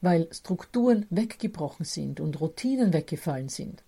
weil 0.00 0.28
Strukturen 0.32 1.06
weggebrochen 1.10 1.84
sind 1.84 2.18
und 2.18 2.40
Routinen 2.40 2.92
weggefallen 2.92 3.48
sind. 3.48 3.84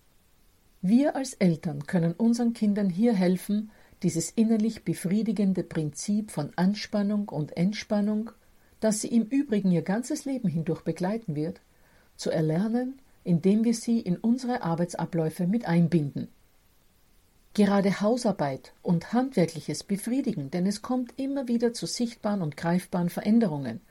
Wir 0.83 1.15
als 1.15 1.33
Eltern 1.35 1.85
können 1.85 2.13
unseren 2.13 2.53
Kindern 2.53 2.89
hier 2.89 3.13
helfen, 3.13 3.69
dieses 4.01 4.31
innerlich 4.31 4.83
befriedigende 4.83 5.63
Prinzip 5.63 6.31
von 6.31 6.51
Anspannung 6.55 7.29
und 7.29 7.55
Entspannung, 7.55 8.31
das 8.79 9.01
sie 9.01 9.09
im 9.09 9.25
Übrigen 9.25 9.71
ihr 9.71 9.83
ganzes 9.83 10.25
Leben 10.25 10.49
hindurch 10.49 10.81
begleiten 10.81 11.35
wird, 11.35 11.61
zu 12.15 12.31
erlernen, 12.31 12.99
indem 13.23 13.63
wir 13.63 13.75
sie 13.75 13.99
in 13.99 14.17
unsere 14.17 14.63
Arbeitsabläufe 14.63 15.45
mit 15.45 15.65
einbinden. 15.65 16.29
Gerade 17.53 18.01
Hausarbeit 18.01 18.73
und 18.81 19.13
Handwerkliches 19.13 19.83
befriedigen, 19.83 20.49
denn 20.49 20.65
es 20.65 20.81
kommt 20.81 21.13
immer 21.19 21.47
wieder 21.47 21.73
zu 21.73 21.85
sichtbaren 21.85 22.41
und 22.41 22.57
greifbaren 22.57 23.09
Veränderungen. 23.11 23.81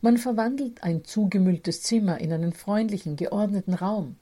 Man 0.00 0.16
verwandelt 0.16 0.84
ein 0.84 1.04
zugemülltes 1.04 1.82
Zimmer 1.82 2.18
in 2.18 2.32
einen 2.32 2.54
freundlichen, 2.54 3.16
geordneten 3.16 3.74
Raum 3.74 4.16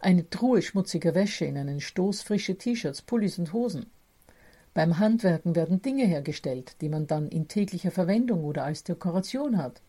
eine 0.00 0.28
Truhe 0.28 0.62
schmutziger 0.62 1.14
Wäsche 1.14 1.44
in 1.44 1.56
einen 1.56 1.80
Stoß 1.80 2.22
frische 2.22 2.56
T-Shirts, 2.56 3.02
Pullis 3.02 3.38
und 3.38 3.52
Hosen. 3.52 3.86
Beim 4.74 4.98
Handwerken 4.98 5.56
werden 5.56 5.80
Dinge 5.80 6.04
hergestellt, 6.04 6.76
die 6.80 6.88
man 6.88 7.06
dann 7.06 7.28
in 7.28 7.48
täglicher 7.48 7.90
Verwendung 7.90 8.44
oder 8.44 8.64
als 8.64 8.84
Dekoration 8.84 9.56
hat. 9.56 9.80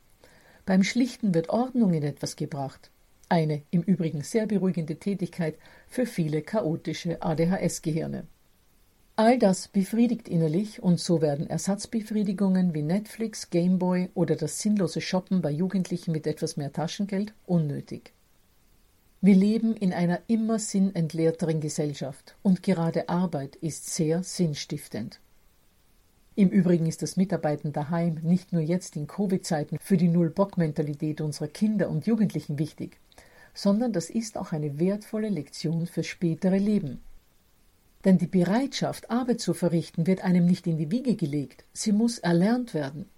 Beim 0.65 0.83
Schlichten 0.83 1.33
wird 1.33 1.49
Ordnung 1.49 1.93
in 1.93 2.03
etwas 2.03 2.35
gebracht. 2.35 2.89
Eine 3.29 3.63
im 3.71 3.81
Übrigen 3.81 4.21
sehr 4.21 4.47
beruhigende 4.47 4.95
Tätigkeit 4.95 5.55
für 5.87 6.05
viele 6.05 6.41
chaotische 6.41 7.21
ADHS-Gehirne. 7.21 8.25
All 9.17 9.39
das 9.39 9.67
befriedigt 9.67 10.29
innerlich 10.29 10.81
und 10.81 10.99
so 10.99 11.21
werden 11.21 11.49
Ersatzbefriedigungen 11.49 12.73
wie 12.73 12.83
Netflix, 12.83 13.49
Gameboy 13.49 14.09
oder 14.13 14.35
das 14.35 14.59
sinnlose 14.59 15.01
Shoppen 15.01 15.41
bei 15.41 15.51
Jugendlichen 15.51 16.11
mit 16.11 16.27
etwas 16.27 16.55
mehr 16.55 16.71
Taschengeld 16.71 17.33
unnötig. 17.45 18.13
Wir 19.19 19.33
leben 19.33 19.75
in 19.75 19.93
einer 19.93 20.19
immer 20.27 20.59
sinnentleerteren 20.59 21.59
Gesellschaft 21.59 22.35
und 22.43 22.61
gerade 22.61 23.09
Arbeit 23.09 23.55
ist 23.55 23.89
sehr 23.89 24.21
sinnstiftend. 24.21 25.19
Im 26.35 26.49
Übrigen 26.49 26.85
ist 26.85 27.01
das 27.01 27.17
Mitarbeiten 27.17 27.73
daheim 27.73 28.19
nicht 28.21 28.53
nur 28.53 28.61
jetzt 28.61 28.95
in 28.95 29.07
Covid-Zeiten 29.07 29.79
für 29.81 29.97
die 29.97 30.07
Null-Bock-Mentalität 30.07 31.19
unserer 31.19 31.47
Kinder 31.47 31.89
und 31.89 32.05
Jugendlichen 32.05 32.59
wichtig, 32.59 32.99
sondern 33.55 33.91
das 33.91 34.11
ist 34.11 34.37
auch 34.37 34.51
eine 34.51 34.77
wertvolle 34.77 35.29
Lektion 35.29 35.87
fürs 35.87 36.05
spätere 36.05 36.59
Leben. 36.59 37.01
Denn 38.05 38.19
die 38.19 38.27
Bereitschaft, 38.27 39.09
Arbeit 39.09 39.41
zu 39.41 39.55
verrichten, 39.55 40.05
wird 40.05 40.23
einem 40.23 40.45
nicht 40.45 40.67
in 40.67 40.77
die 40.77 40.91
Wiege 40.91 41.15
gelegt, 41.15 41.65
sie 41.73 41.91
muss 41.91 42.19
erlernt 42.19 42.75
werden. 42.75 43.09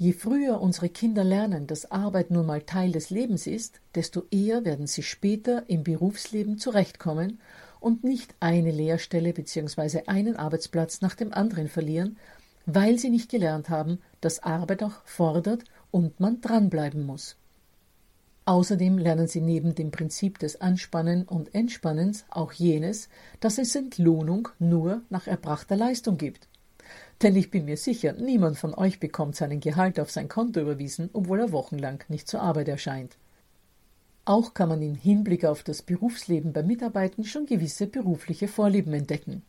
Je 0.00 0.12
früher 0.12 0.60
unsere 0.60 0.88
Kinder 0.88 1.24
lernen, 1.24 1.66
dass 1.66 1.90
Arbeit 1.90 2.30
nun 2.30 2.46
mal 2.46 2.62
Teil 2.62 2.92
des 2.92 3.10
Lebens 3.10 3.48
ist, 3.48 3.80
desto 3.96 4.22
eher 4.30 4.64
werden 4.64 4.86
sie 4.86 5.02
später 5.02 5.68
im 5.68 5.82
Berufsleben 5.82 6.56
zurechtkommen 6.56 7.40
und 7.80 8.04
nicht 8.04 8.36
eine 8.38 8.70
Lehrstelle 8.70 9.32
bzw. 9.32 10.02
einen 10.06 10.36
Arbeitsplatz 10.36 11.00
nach 11.00 11.16
dem 11.16 11.32
anderen 11.32 11.66
verlieren, 11.66 12.16
weil 12.64 12.96
sie 12.96 13.10
nicht 13.10 13.28
gelernt 13.28 13.70
haben, 13.70 13.98
dass 14.20 14.40
Arbeit 14.44 14.84
auch 14.84 15.04
fordert 15.04 15.64
und 15.90 16.20
man 16.20 16.40
dranbleiben 16.40 17.04
muss. 17.04 17.34
Außerdem 18.44 18.98
lernen 18.98 19.26
sie 19.26 19.40
neben 19.40 19.74
dem 19.74 19.90
Prinzip 19.90 20.38
des 20.38 20.60
Anspannen 20.60 21.24
und 21.24 21.56
Entspannens 21.56 22.24
auch 22.30 22.52
jenes, 22.52 23.08
dass 23.40 23.58
es 23.58 23.74
Entlohnung 23.74 24.48
nur 24.60 25.02
nach 25.10 25.26
erbrachter 25.26 25.74
Leistung 25.74 26.18
gibt. 26.18 26.47
Denn 27.22 27.34
ich 27.36 27.50
bin 27.50 27.64
mir 27.64 27.76
sicher, 27.76 28.12
niemand 28.12 28.58
von 28.58 28.74
euch 28.74 29.00
bekommt 29.00 29.36
seinen 29.36 29.60
Gehalt 29.60 29.98
auf 29.98 30.10
sein 30.10 30.28
Konto 30.28 30.60
überwiesen, 30.60 31.10
obwohl 31.12 31.40
er 31.40 31.52
wochenlang 31.52 32.04
nicht 32.08 32.28
zur 32.28 32.42
Arbeit 32.42 32.68
erscheint. 32.68 33.16
Auch 34.24 34.54
kann 34.54 34.68
man 34.68 34.82
im 34.82 34.94
Hinblick 34.94 35.44
auf 35.44 35.62
das 35.62 35.82
Berufsleben 35.82 36.52
bei 36.52 36.62
Mitarbeitern 36.62 37.24
schon 37.24 37.46
gewisse 37.46 37.86
berufliche 37.86 38.46
Vorlieben 38.46 38.92
entdecken. 38.92 39.42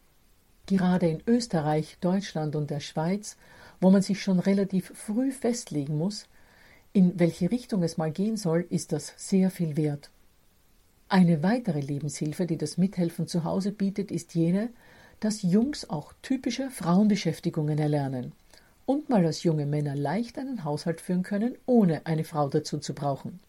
Gerade 0.67 1.09
in 1.09 1.21
Österreich, 1.27 1.97
Deutschland 1.99 2.55
und 2.55 2.69
der 2.69 2.79
Schweiz, 2.79 3.37
wo 3.81 3.89
man 3.89 4.01
sich 4.01 4.21
schon 4.21 4.39
relativ 4.39 4.91
früh 4.95 5.31
festlegen 5.31 5.97
muss, 5.97 6.27
in 6.93 7.19
welche 7.19 7.51
Richtung 7.51 7.83
es 7.83 7.97
mal 7.97 8.11
gehen 8.11 8.37
soll, 8.37 8.65
ist 8.69 8.91
das 8.91 9.13
sehr 9.17 9.51
viel 9.51 9.77
wert. 9.77 10.09
Eine 11.07 11.43
weitere 11.43 11.79
Lebenshilfe, 11.79 12.45
die 12.45 12.57
das 12.57 12.77
Mithelfen 12.77 13.27
zu 13.27 13.43
Hause 13.43 13.71
bietet, 13.71 14.11
ist 14.11 14.35
jene, 14.35 14.69
dass 15.19 15.41
Jungs 15.41 15.89
auch 15.89 16.13
typische 16.21 16.69
Frauenbeschäftigungen 16.69 17.77
erlernen 17.77 18.33
und 18.85 19.09
mal 19.09 19.25
als 19.25 19.43
junge 19.43 19.65
Männer 19.65 19.95
leicht 19.95 20.39
einen 20.39 20.63
Haushalt 20.63 21.01
führen 21.01 21.23
können, 21.23 21.55
ohne 21.65 22.05
eine 22.05 22.23
Frau 22.23 22.49
dazu 22.49 22.79
zu 22.79 22.93
brauchen. 22.93 23.39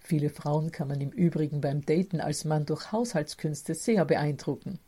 Viele 0.00 0.30
Frauen 0.30 0.72
kann 0.72 0.88
man 0.88 1.00
im 1.00 1.10
Übrigen 1.10 1.60
beim 1.60 1.84
Daten 1.84 2.20
als 2.20 2.44
Mann 2.44 2.66
durch 2.66 2.90
Haushaltskünste 2.90 3.74
sehr 3.74 4.04
beeindrucken. 4.04 4.78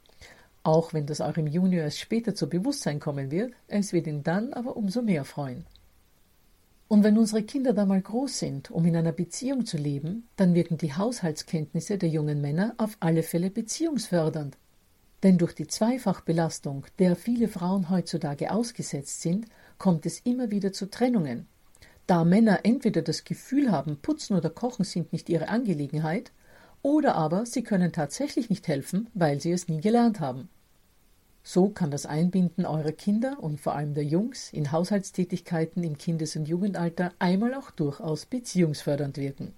Auch 0.63 0.93
wenn 0.93 1.07
das 1.07 1.21
eurem 1.21 1.47
Junior 1.47 1.85
erst 1.85 1.99
später 1.99 2.35
zu 2.35 2.49
Bewusstsein 2.49 3.01
kommen 3.01 3.31
wird, 3.31 3.53
es 3.69 3.93
wird 3.93 4.07
ihn 4.07 4.23
dann 4.23 4.53
aber 4.53 4.77
umso 4.77 5.03
mehr 5.03 5.25
freuen. 5.25 5.67
Und 6.89 7.05
wenn 7.05 7.17
unsere 7.19 7.45
Kinder 7.45 7.73
da 7.73 7.87
mal 7.87 8.01
groß 8.03 8.41
sind, 8.41 8.71
um 8.71 8.85
in 8.85 8.97
einer 8.97 9.13
Beziehung 9.13 9.65
zu 9.65 9.77
leben, 9.77 10.27
dann 10.37 10.55
wirken 10.55 10.77
die 10.77 10.93
Haushaltskenntnisse 10.93 11.99
der 11.99 12.09
jungen 12.09 12.41
Männer 12.41 12.75
auf 12.79 12.97
alle 12.99 13.23
Fälle 13.23 13.51
beziehungsfördernd. 13.51 14.57
Denn 15.23 15.37
durch 15.37 15.55
die 15.55 15.67
Zweifachbelastung, 15.67 16.87
der 16.99 17.15
viele 17.15 17.49
Frauen 17.49 17.91
heutzutage 17.91 18.53
ausgesetzt 18.53 19.21
sind, 19.21 19.47
kommt 19.79 20.07
es 20.07 20.21
immer 20.21 20.51
wieder 20.51 20.73
zu 20.73 20.91
Trennungen. 20.91 21.47
Da 22.07 22.25
Männer 22.25 22.61
entweder 22.65 23.03
das 23.03 23.25
Gefühl 23.25 23.71
haben, 23.71 23.99
Putzen 24.01 24.37
oder 24.37 24.51
Kochen 24.51 24.85
sind 24.85 25.13
nicht 25.13 25.29
ihre 25.29 25.49
Angelegenheit, 25.49 26.33
oder 26.83 27.15
aber 27.15 27.45
sie 27.45 27.63
können 27.63 27.93
tatsächlich 27.93 28.49
nicht 28.49 28.67
helfen, 28.67 29.09
weil 29.15 29.41
sie 29.41 29.53
es 29.53 29.69
nie 29.69 29.81
gelernt 29.81 30.21
haben. 30.21 30.49
So 31.43 31.69
kann 31.69 31.91
das 31.91 32.07
Einbinden 32.07 32.67
eurer 32.67 32.93
Kinder 32.93 33.39
und 33.41 33.61
vor 33.61 33.75
allem 33.75 33.95
der 33.95 34.05
Jungs 34.05 34.53
in 34.53 34.73
Haushaltstätigkeiten 34.73 35.83
im 35.83 35.99
Kindes- 35.99 36.37
und 36.37 36.49
Jugendalter 36.49 37.13
einmal 37.19 37.55
auch 37.55 37.71
durchaus 37.71 38.27
beziehungsfördernd 38.27 39.17
wirken. 39.17 39.55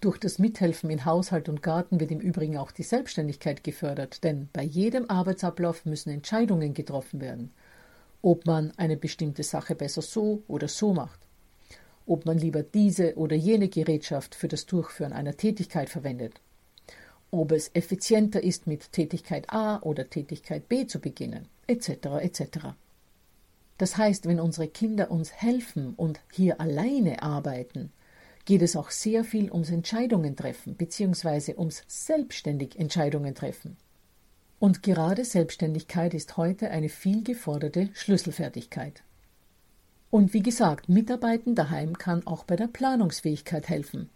Durch 0.00 0.18
das 0.18 0.38
Mithelfen 0.38 0.90
in 0.90 1.04
Haushalt 1.04 1.48
und 1.48 1.60
Garten 1.60 1.98
wird 1.98 2.12
im 2.12 2.20
Übrigen 2.20 2.56
auch 2.56 2.70
die 2.70 2.84
Selbstständigkeit 2.84 3.64
gefördert, 3.64 4.22
denn 4.22 4.48
bei 4.52 4.62
jedem 4.62 5.10
Arbeitsablauf 5.10 5.84
müssen 5.86 6.10
Entscheidungen 6.10 6.72
getroffen 6.72 7.20
werden, 7.20 7.50
ob 8.22 8.46
man 8.46 8.72
eine 8.76 8.96
bestimmte 8.96 9.42
Sache 9.42 9.74
besser 9.74 10.02
so 10.02 10.44
oder 10.46 10.68
so 10.68 10.94
macht, 10.94 11.18
ob 12.06 12.26
man 12.26 12.38
lieber 12.38 12.62
diese 12.62 13.16
oder 13.16 13.34
jene 13.34 13.68
Gerätschaft 13.68 14.36
für 14.36 14.46
das 14.46 14.66
Durchführen 14.66 15.12
einer 15.12 15.36
Tätigkeit 15.36 15.90
verwendet, 15.90 16.34
ob 17.32 17.50
es 17.50 17.72
effizienter 17.74 18.40
ist, 18.40 18.68
mit 18.68 18.92
Tätigkeit 18.92 19.50
A 19.50 19.80
oder 19.80 20.08
Tätigkeit 20.08 20.68
B 20.68 20.86
zu 20.86 21.00
beginnen, 21.00 21.48
etc. 21.66 21.90
etc. 22.20 22.68
Das 23.78 23.96
heißt, 23.96 24.26
wenn 24.26 24.38
unsere 24.38 24.68
Kinder 24.68 25.10
uns 25.10 25.32
helfen 25.32 25.94
und 25.96 26.20
hier 26.32 26.60
alleine 26.60 27.20
arbeiten, 27.20 27.92
geht 28.48 28.62
es 28.62 28.76
auch 28.76 28.90
sehr 28.90 29.24
viel 29.24 29.52
ums 29.52 29.68
Entscheidungen 29.68 30.34
treffen 30.34 30.74
bzw. 30.74 31.56
ums 31.58 31.82
selbstständig 31.86 32.78
Entscheidungen 32.78 33.34
treffen. 33.34 33.76
Und 34.58 34.82
gerade 34.82 35.26
Selbstständigkeit 35.26 36.14
ist 36.14 36.38
heute 36.38 36.70
eine 36.70 36.88
viel 36.88 37.22
geforderte 37.22 37.90
Schlüsselfertigkeit. 37.92 39.02
Und 40.08 40.32
wie 40.32 40.40
gesagt, 40.40 40.88
Mitarbeiten 40.88 41.56
daheim 41.56 41.98
kann 41.98 42.26
auch 42.26 42.44
bei 42.44 42.56
der 42.56 42.68
Planungsfähigkeit 42.68 43.68
helfen. 43.68 44.08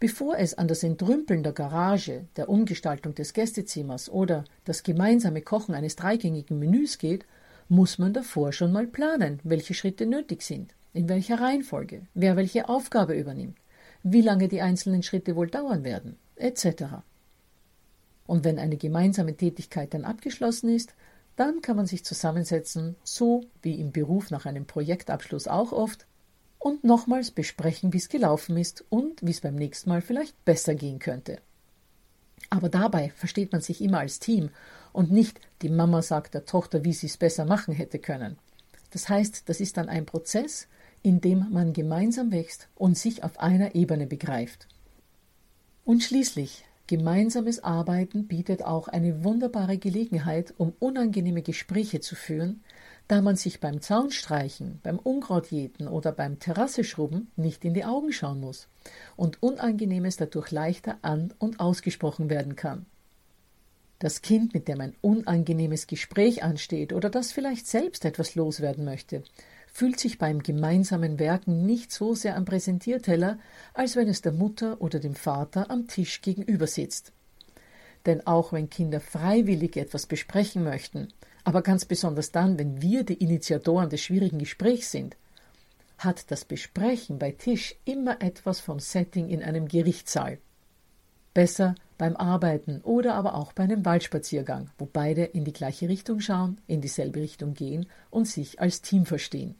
Bevor 0.00 0.38
es 0.38 0.54
an 0.54 0.66
das 0.66 0.82
Entrümpeln 0.82 1.42
der 1.42 1.52
Garage, 1.52 2.24
der 2.36 2.48
Umgestaltung 2.48 3.14
des 3.14 3.34
Gästezimmers 3.34 4.08
oder 4.08 4.44
das 4.64 4.82
gemeinsame 4.82 5.42
Kochen 5.42 5.74
eines 5.74 5.94
dreigängigen 5.94 6.58
Menüs 6.58 6.96
geht, 6.96 7.26
muss 7.68 7.98
man 7.98 8.14
davor 8.14 8.54
schon 8.54 8.72
mal 8.72 8.86
planen, 8.86 9.40
welche 9.44 9.74
Schritte 9.74 10.06
nötig 10.06 10.40
sind 10.40 10.72
in 10.92 11.08
welcher 11.08 11.40
Reihenfolge, 11.40 12.02
wer 12.14 12.36
welche 12.36 12.68
Aufgabe 12.68 13.14
übernimmt, 13.14 13.58
wie 14.02 14.22
lange 14.22 14.48
die 14.48 14.62
einzelnen 14.62 15.02
Schritte 15.02 15.36
wohl 15.36 15.48
dauern 15.48 15.84
werden, 15.84 16.16
etc. 16.36 16.84
Und 18.26 18.44
wenn 18.44 18.58
eine 18.58 18.76
gemeinsame 18.76 19.36
Tätigkeit 19.36 19.94
dann 19.94 20.04
abgeschlossen 20.04 20.68
ist, 20.68 20.94
dann 21.36 21.62
kann 21.62 21.76
man 21.76 21.86
sich 21.86 22.04
zusammensetzen, 22.04 22.96
so 23.04 23.44
wie 23.62 23.80
im 23.80 23.92
Beruf 23.92 24.30
nach 24.30 24.44
einem 24.44 24.66
Projektabschluss 24.66 25.46
auch 25.46 25.72
oft, 25.72 26.06
und 26.58 26.82
nochmals 26.82 27.30
besprechen, 27.30 27.92
wie 27.92 27.98
es 27.98 28.08
gelaufen 28.08 28.56
ist 28.56 28.84
und 28.88 29.22
wie 29.22 29.30
es 29.30 29.40
beim 29.40 29.54
nächsten 29.54 29.90
Mal 29.90 30.02
vielleicht 30.02 30.44
besser 30.44 30.74
gehen 30.74 30.98
könnte. 30.98 31.40
Aber 32.50 32.68
dabei 32.68 33.10
versteht 33.10 33.52
man 33.52 33.60
sich 33.60 33.80
immer 33.80 34.00
als 34.00 34.18
Team 34.18 34.50
und 34.92 35.12
nicht 35.12 35.40
die 35.62 35.68
Mama 35.68 36.02
sagt 36.02 36.34
der 36.34 36.44
Tochter, 36.44 36.84
wie 36.84 36.92
sie 36.92 37.06
es 37.06 37.16
besser 37.16 37.44
machen 37.44 37.74
hätte 37.74 37.98
können. 37.98 38.38
Das 38.90 39.08
heißt, 39.08 39.48
das 39.48 39.60
ist 39.60 39.76
dann 39.76 39.88
ein 39.88 40.06
Prozess, 40.06 40.66
indem 41.02 41.46
man 41.50 41.72
gemeinsam 41.72 42.32
wächst 42.32 42.68
und 42.74 42.96
sich 42.96 43.24
auf 43.24 43.38
einer 43.40 43.74
Ebene 43.74 44.06
begreift. 44.06 44.68
Und 45.84 46.02
schließlich, 46.02 46.64
gemeinsames 46.86 47.64
Arbeiten 47.64 48.26
bietet 48.26 48.62
auch 48.62 48.88
eine 48.88 49.24
wunderbare 49.24 49.78
Gelegenheit, 49.78 50.52
um 50.58 50.74
unangenehme 50.78 51.42
Gespräche 51.42 52.00
zu 52.00 52.14
führen, 52.14 52.62
da 53.08 53.22
man 53.22 53.36
sich 53.36 53.60
beim 53.60 53.80
Zaunstreichen, 53.80 54.80
beim 54.82 54.98
Unkrautjäten 54.98 55.88
oder 55.88 56.12
beim 56.12 56.38
Terrasseschrubben 56.38 57.30
nicht 57.36 57.64
in 57.64 57.72
die 57.72 57.86
Augen 57.86 58.12
schauen 58.12 58.40
muss 58.40 58.68
und 59.16 59.42
Unangenehmes 59.42 60.18
dadurch 60.18 60.50
leichter 60.50 60.98
an- 61.02 61.32
und 61.38 61.58
ausgesprochen 61.58 62.28
werden 62.28 62.54
kann. 62.54 62.84
Das 63.98 64.22
Kind, 64.22 64.54
mit 64.54 64.68
dem 64.68 64.80
ein 64.80 64.94
unangenehmes 65.00 65.86
Gespräch 65.86 66.44
ansteht 66.44 66.92
oder 66.92 67.10
das 67.10 67.32
vielleicht 67.32 67.66
selbst 67.66 68.04
etwas 68.04 68.34
loswerden 68.34 68.84
möchte, 68.84 69.24
fühlt 69.78 70.00
sich 70.00 70.18
beim 70.18 70.42
gemeinsamen 70.42 71.20
Werken 71.20 71.64
nicht 71.64 71.92
so 71.92 72.12
sehr 72.12 72.34
am 72.34 72.44
Präsentierteller, 72.44 73.38
als 73.74 73.94
wenn 73.94 74.08
es 74.08 74.22
der 74.22 74.32
Mutter 74.32 74.80
oder 74.80 74.98
dem 74.98 75.14
Vater 75.14 75.70
am 75.70 75.86
Tisch 75.86 76.20
gegenüber 76.20 76.66
sitzt. 76.66 77.12
Denn 78.04 78.26
auch 78.26 78.52
wenn 78.52 78.70
Kinder 78.70 79.00
freiwillig 79.00 79.76
etwas 79.76 80.06
besprechen 80.06 80.64
möchten, 80.64 81.12
aber 81.44 81.62
ganz 81.62 81.84
besonders 81.84 82.32
dann, 82.32 82.58
wenn 82.58 82.82
wir 82.82 83.04
die 83.04 83.22
Initiatoren 83.22 83.88
des 83.88 84.00
schwierigen 84.00 84.40
Gesprächs 84.40 84.90
sind, 84.90 85.16
hat 85.96 86.28
das 86.32 86.44
Besprechen 86.44 87.20
bei 87.20 87.30
Tisch 87.30 87.76
immer 87.84 88.20
etwas 88.20 88.58
vom 88.58 88.80
Setting 88.80 89.28
in 89.28 89.44
einem 89.44 89.68
Gerichtssaal. 89.68 90.38
Besser 91.34 91.76
beim 91.98 92.16
Arbeiten 92.16 92.80
oder 92.82 93.14
aber 93.14 93.36
auch 93.36 93.52
bei 93.52 93.62
einem 93.62 93.84
Waldspaziergang, 93.84 94.70
wo 94.76 94.86
beide 94.92 95.22
in 95.22 95.44
die 95.44 95.52
gleiche 95.52 95.88
Richtung 95.88 96.18
schauen, 96.18 96.60
in 96.66 96.80
dieselbe 96.80 97.20
Richtung 97.20 97.54
gehen 97.54 97.86
und 98.10 98.26
sich 98.26 98.60
als 98.60 98.82
Team 98.82 99.06
verstehen. 99.06 99.54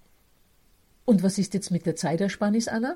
Und 1.08 1.22
was 1.22 1.38
ist 1.38 1.54
jetzt 1.54 1.70
mit 1.70 1.86
der 1.86 1.96
Zeitersparnis, 1.96 2.68
Anna? 2.68 2.94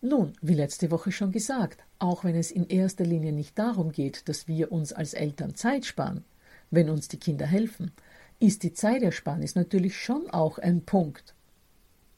Nun, 0.00 0.34
wie 0.40 0.54
letzte 0.54 0.92
Woche 0.92 1.10
schon 1.10 1.32
gesagt, 1.32 1.82
auch 1.98 2.22
wenn 2.22 2.36
es 2.36 2.52
in 2.52 2.68
erster 2.68 3.02
Linie 3.02 3.32
nicht 3.32 3.58
darum 3.58 3.90
geht, 3.90 4.28
dass 4.28 4.46
wir 4.46 4.70
uns 4.70 4.92
als 4.92 5.14
Eltern 5.14 5.56
Zeit 5.56 5.84
sparen, 5.84 6.22
wenn 6.70 6.88
uns 6.88 7.08
die 7.08 7.16
Kinder 7.18 7.44
helfen, 7.44 7.90
ist 8.38 8.62
die 8.62 8.72
Zeitersparnis 8.72 9.56
natürlich 9.56 9.96
schon 9.96 10.30
auch 10.30 10.58
ein 10.58 10.82
Punkt. 10.82 11.34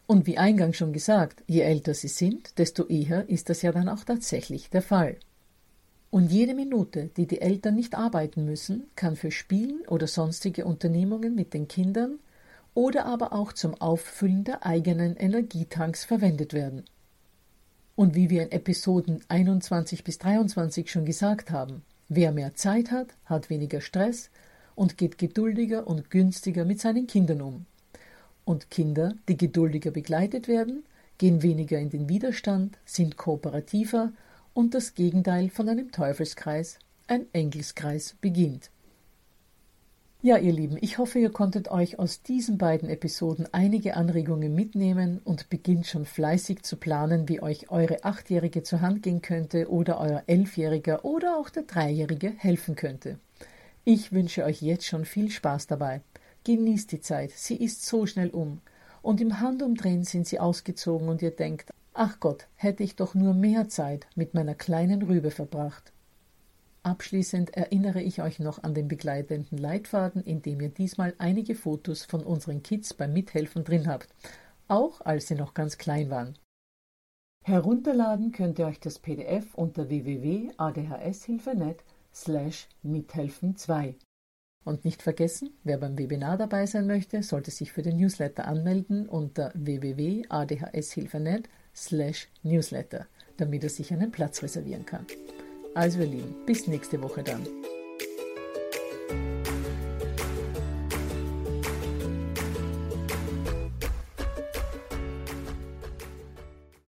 Und 0.06 0.26
wie 0.26 0.36
eingangs 0.36 0.76
schon 0.76 0.92
gesagt, 0.92 1.44
je 1.46 1.62
älter 1.62 1.94
sie 1.94 2.08
sind, 2.08 2.58
desto 2.58 2.86
eher 2.86 3.26
ist 3.26 3.48
das 3.48 3.62
ja 3.62 3.72
dann 3.72 3.88
auch 3.88 4.04
tatsächlich 4.04 4.68
der 4.68 4.82
Fall. 4.82 5.16
Und 6.10 6.30
jede 6.30 6.52
Minute, 6.52 7.08
die 7.16 7.26
die 7.26 7.40
Eltern 7.40 7.76
nicht 7.76 7.94
arbeiten 7.94 8.44
müssen, 8.44 8.82
kann 8.96 9.16
für 9.16 9.30
Spielen 9.30 9.80
oder 9.88 10.06
sonstige 10.06 10.66
Unternehmungen 10.66 11.34
mit 11.34 11.54
den 11.54 11.68
Kindern 11.68 12.18
oder 12.74 13.06
aber 13.06 13.32
auch 13.32 13.52
zum 13.52 13.80
Auffüllen 13.80 14.44
der 14.44 14.64
eigenen 14.64 15.16
Energietanks 15.16 16.04
verwendet 16.04 16.52
werden. 16.52 16.84
Und 17.96 18.14
wie 18.14 18.30
wir 18.30 18.42
in 18.42 18.52
Episoden 18.52 19.22
21 19.28 20.04
bis 20.04 20.18
23 20.18 20.90
schon 20.90 21.04
gesagt 21.04 21.50
haben, 21.50 21.82
wer 22.08 22.32
mehr 22.32 22.54
Zeit 22.54 22.90
hat, 22.90 23.08
hat 23.26 23.50
weniger 23.50 23.80
Stress 23.80 24.30
und 24.74 24.96
geht 24.96 25.18
geduldiger 25.18 25.86
und 25.86 26.10
günstiger 26.10 26.64
mit 26.64 26.80
seinen 26.80 27.06
Kindern 27.06 27.42
um. 27.42 27.66
Und 28.44 28.70
Kinder, 28.70 29.14
die 29.28 29.36
geduldiger 29.36 29.90
begleitet 29.90 30.48
werden, 30.48 30.84
gehen 31.18 31.42
weniger 31.42 31.78
in 31.78 31.90
den 31.90 32.08
Widerstand, 32.08 32.78
sind 32.86 33.18
kooperativer 33.18 34.12
und 34.54 34.74
das 34.74 34.94
Gegenteil 34.94 35.50
von 35.50 35.68
einem 35.68 35.92
Teufelskreis, 35.92 36.78
ein 37.06 37.26
Engelskreis, 37.32 38.16
beginnt. 38.20 38.70
Ja, 40.22 40.36
ihr 40.36 40.52
Lieben, 40.52 40.76
ich 40.82 40.98
hoffe, 40.98 41.18
ihr 41.18 41.30
konntet 41.30 41.70
euch 41.70 41.98
aus 41.98 42.22
diesen 42.22 42.58
beiden 42.58 42.90
Episoden 42.90 43.48
einige 43.52 43.96
Anregungen 43.96 44.54
mitnehmen 44.54 45.18
und 45.24 45.48
beginnt 45.48 45.86
schon 45.86 46.04
fleißig 46.04 46.62
zu 46.62 46.76
planen, 46.76 47.26
wie 47.26 47.40
euch 47.40 47.70
eure 47.70 48.04
Achtjährige 48.04 48.62
zur 48.62 48.82
Hand 48.82 49.02
gehen 49.02 49.22
könnte 49.22 49.70
oder 49.70 49.98
euer 49.98 50.22
Elfjähriger 50.26 51.06
oder 51.06 51.38
auch 51.38 51.48
der 51.48 51.62
Dreijährige 51.62 52.34
helfen 52.36 52.76
könnte. 52.76 53.18
Ich 53.84 54.12
wünsche 54.12 54.44
euch 54.44 54.60
jetzt 54.60 54.84
schon 54.84 55.06
viel 55.06 55.30
Spaß 55.30 55.68
dabei. 55.68 56.02
Genießt 56.44 56.92
die 56.92 57.00
Zeit, 57.00 57.30
sie 57.30 57.56
ist 57.56 57.86
so 57.86 58.04
schnell 58.04 58.28
um. 58.28 58.60
Und 59.00 59.22
im 59.22 59.40
Handumdrehen 59.40 60.04
sind 60.04 60.26
sie 60.26 60.38
ausgezogen 60.38 61.08
und 61.08 61.22
ihr 61.22 61.30
denkt, 61.30 61.70
ach 61.94 62.20
Gott, 62.20 62.46
hätte 62.56 62.82
ich 62.82 62.94
doch 62.94 63.14
nur 63.14 63.32
mehr 63.32 63.70
Zeit 63.70 64.06
mit 64.16 64.34
meiner 64.34 64.54
kleinen 64.54 65.00
Rübe 65.00 65.30
verbracht. 65.30 65.94
Abschließend 66.82 67.54
erinnere 67.54 68.00
ich 68.00 68.22
euch 68.22 68.38
noch 68.38 68.62
an 68.62 68.72
den 68.74 68.88
begleitenden 68.88 69.58
Leitfaden, 69.58 70.22
in 70.22 70.40
dem 70.40 70.60
ihr 70.60 70.70
diesmal 70.70 71.14
einige 71.18 71.54
Fotos 71.54 72.04
von 72.04 72.22
unseren 72.22 72.62
Kids 72.62 72.94
beim 72.94 73.12
Mithelfen 73.12 73.64
drin 73.64 73.86
habt, 73.86 74.08
auch 74.66 75.02
als 75.02 75.28
sie 75.28 75.34
noch 75.34 75.52
ganz 75.52 75.76
klein 75.76 76.08
waren. 76.08 76.38
Herunterladen 77.44 78.32
könnt 78.32 78.58
ihr 78.58 78.66
euch 78.66 78.80
das 78.80 78.98
PDF 78.98 79.54
unter 79.54 79.88
www.adhshilfe.net 79.88 81.84
slash 82.14 82.68
mithelfen 82.82 83.56
2. 83.56 83.96
Und 84.64 84.84
nicht 84.84 85.02
vergessen, 85.02 85.50
wer 85.64 85.78
beim 85.78 85.98
Webinar 85.98 86.36
dabei 86.36 86.66
sein 86.66 86.86
möchte, 86.86 87.22
sollte 87.22 87.50
sich 87.50 87.72
für 87.72 87.82
den 87.82 87.96
Newsletter 87.96 88.46
anmelden 88.46 89.08
unter 89.08 89.52
www.adhshilfe.net 89.54 91.48
slash 91.74 92.28
newsletter, 92.42 93.06
damit 93.36 93.64
er 93.64 93.70
sich 93.70 93.92
einen 93.92 94.10
Platz 94.10 94.42
reservieren 94.42 94.84
kann. 94.84 95.06
Also 95.74 96.00
ihr 96.00 96.06
Lieben, 96.06 96.34
bis 96.46 96.66
nächste 96.66 97.00
Woche 97.02 97.22
dann. 97.22 97.46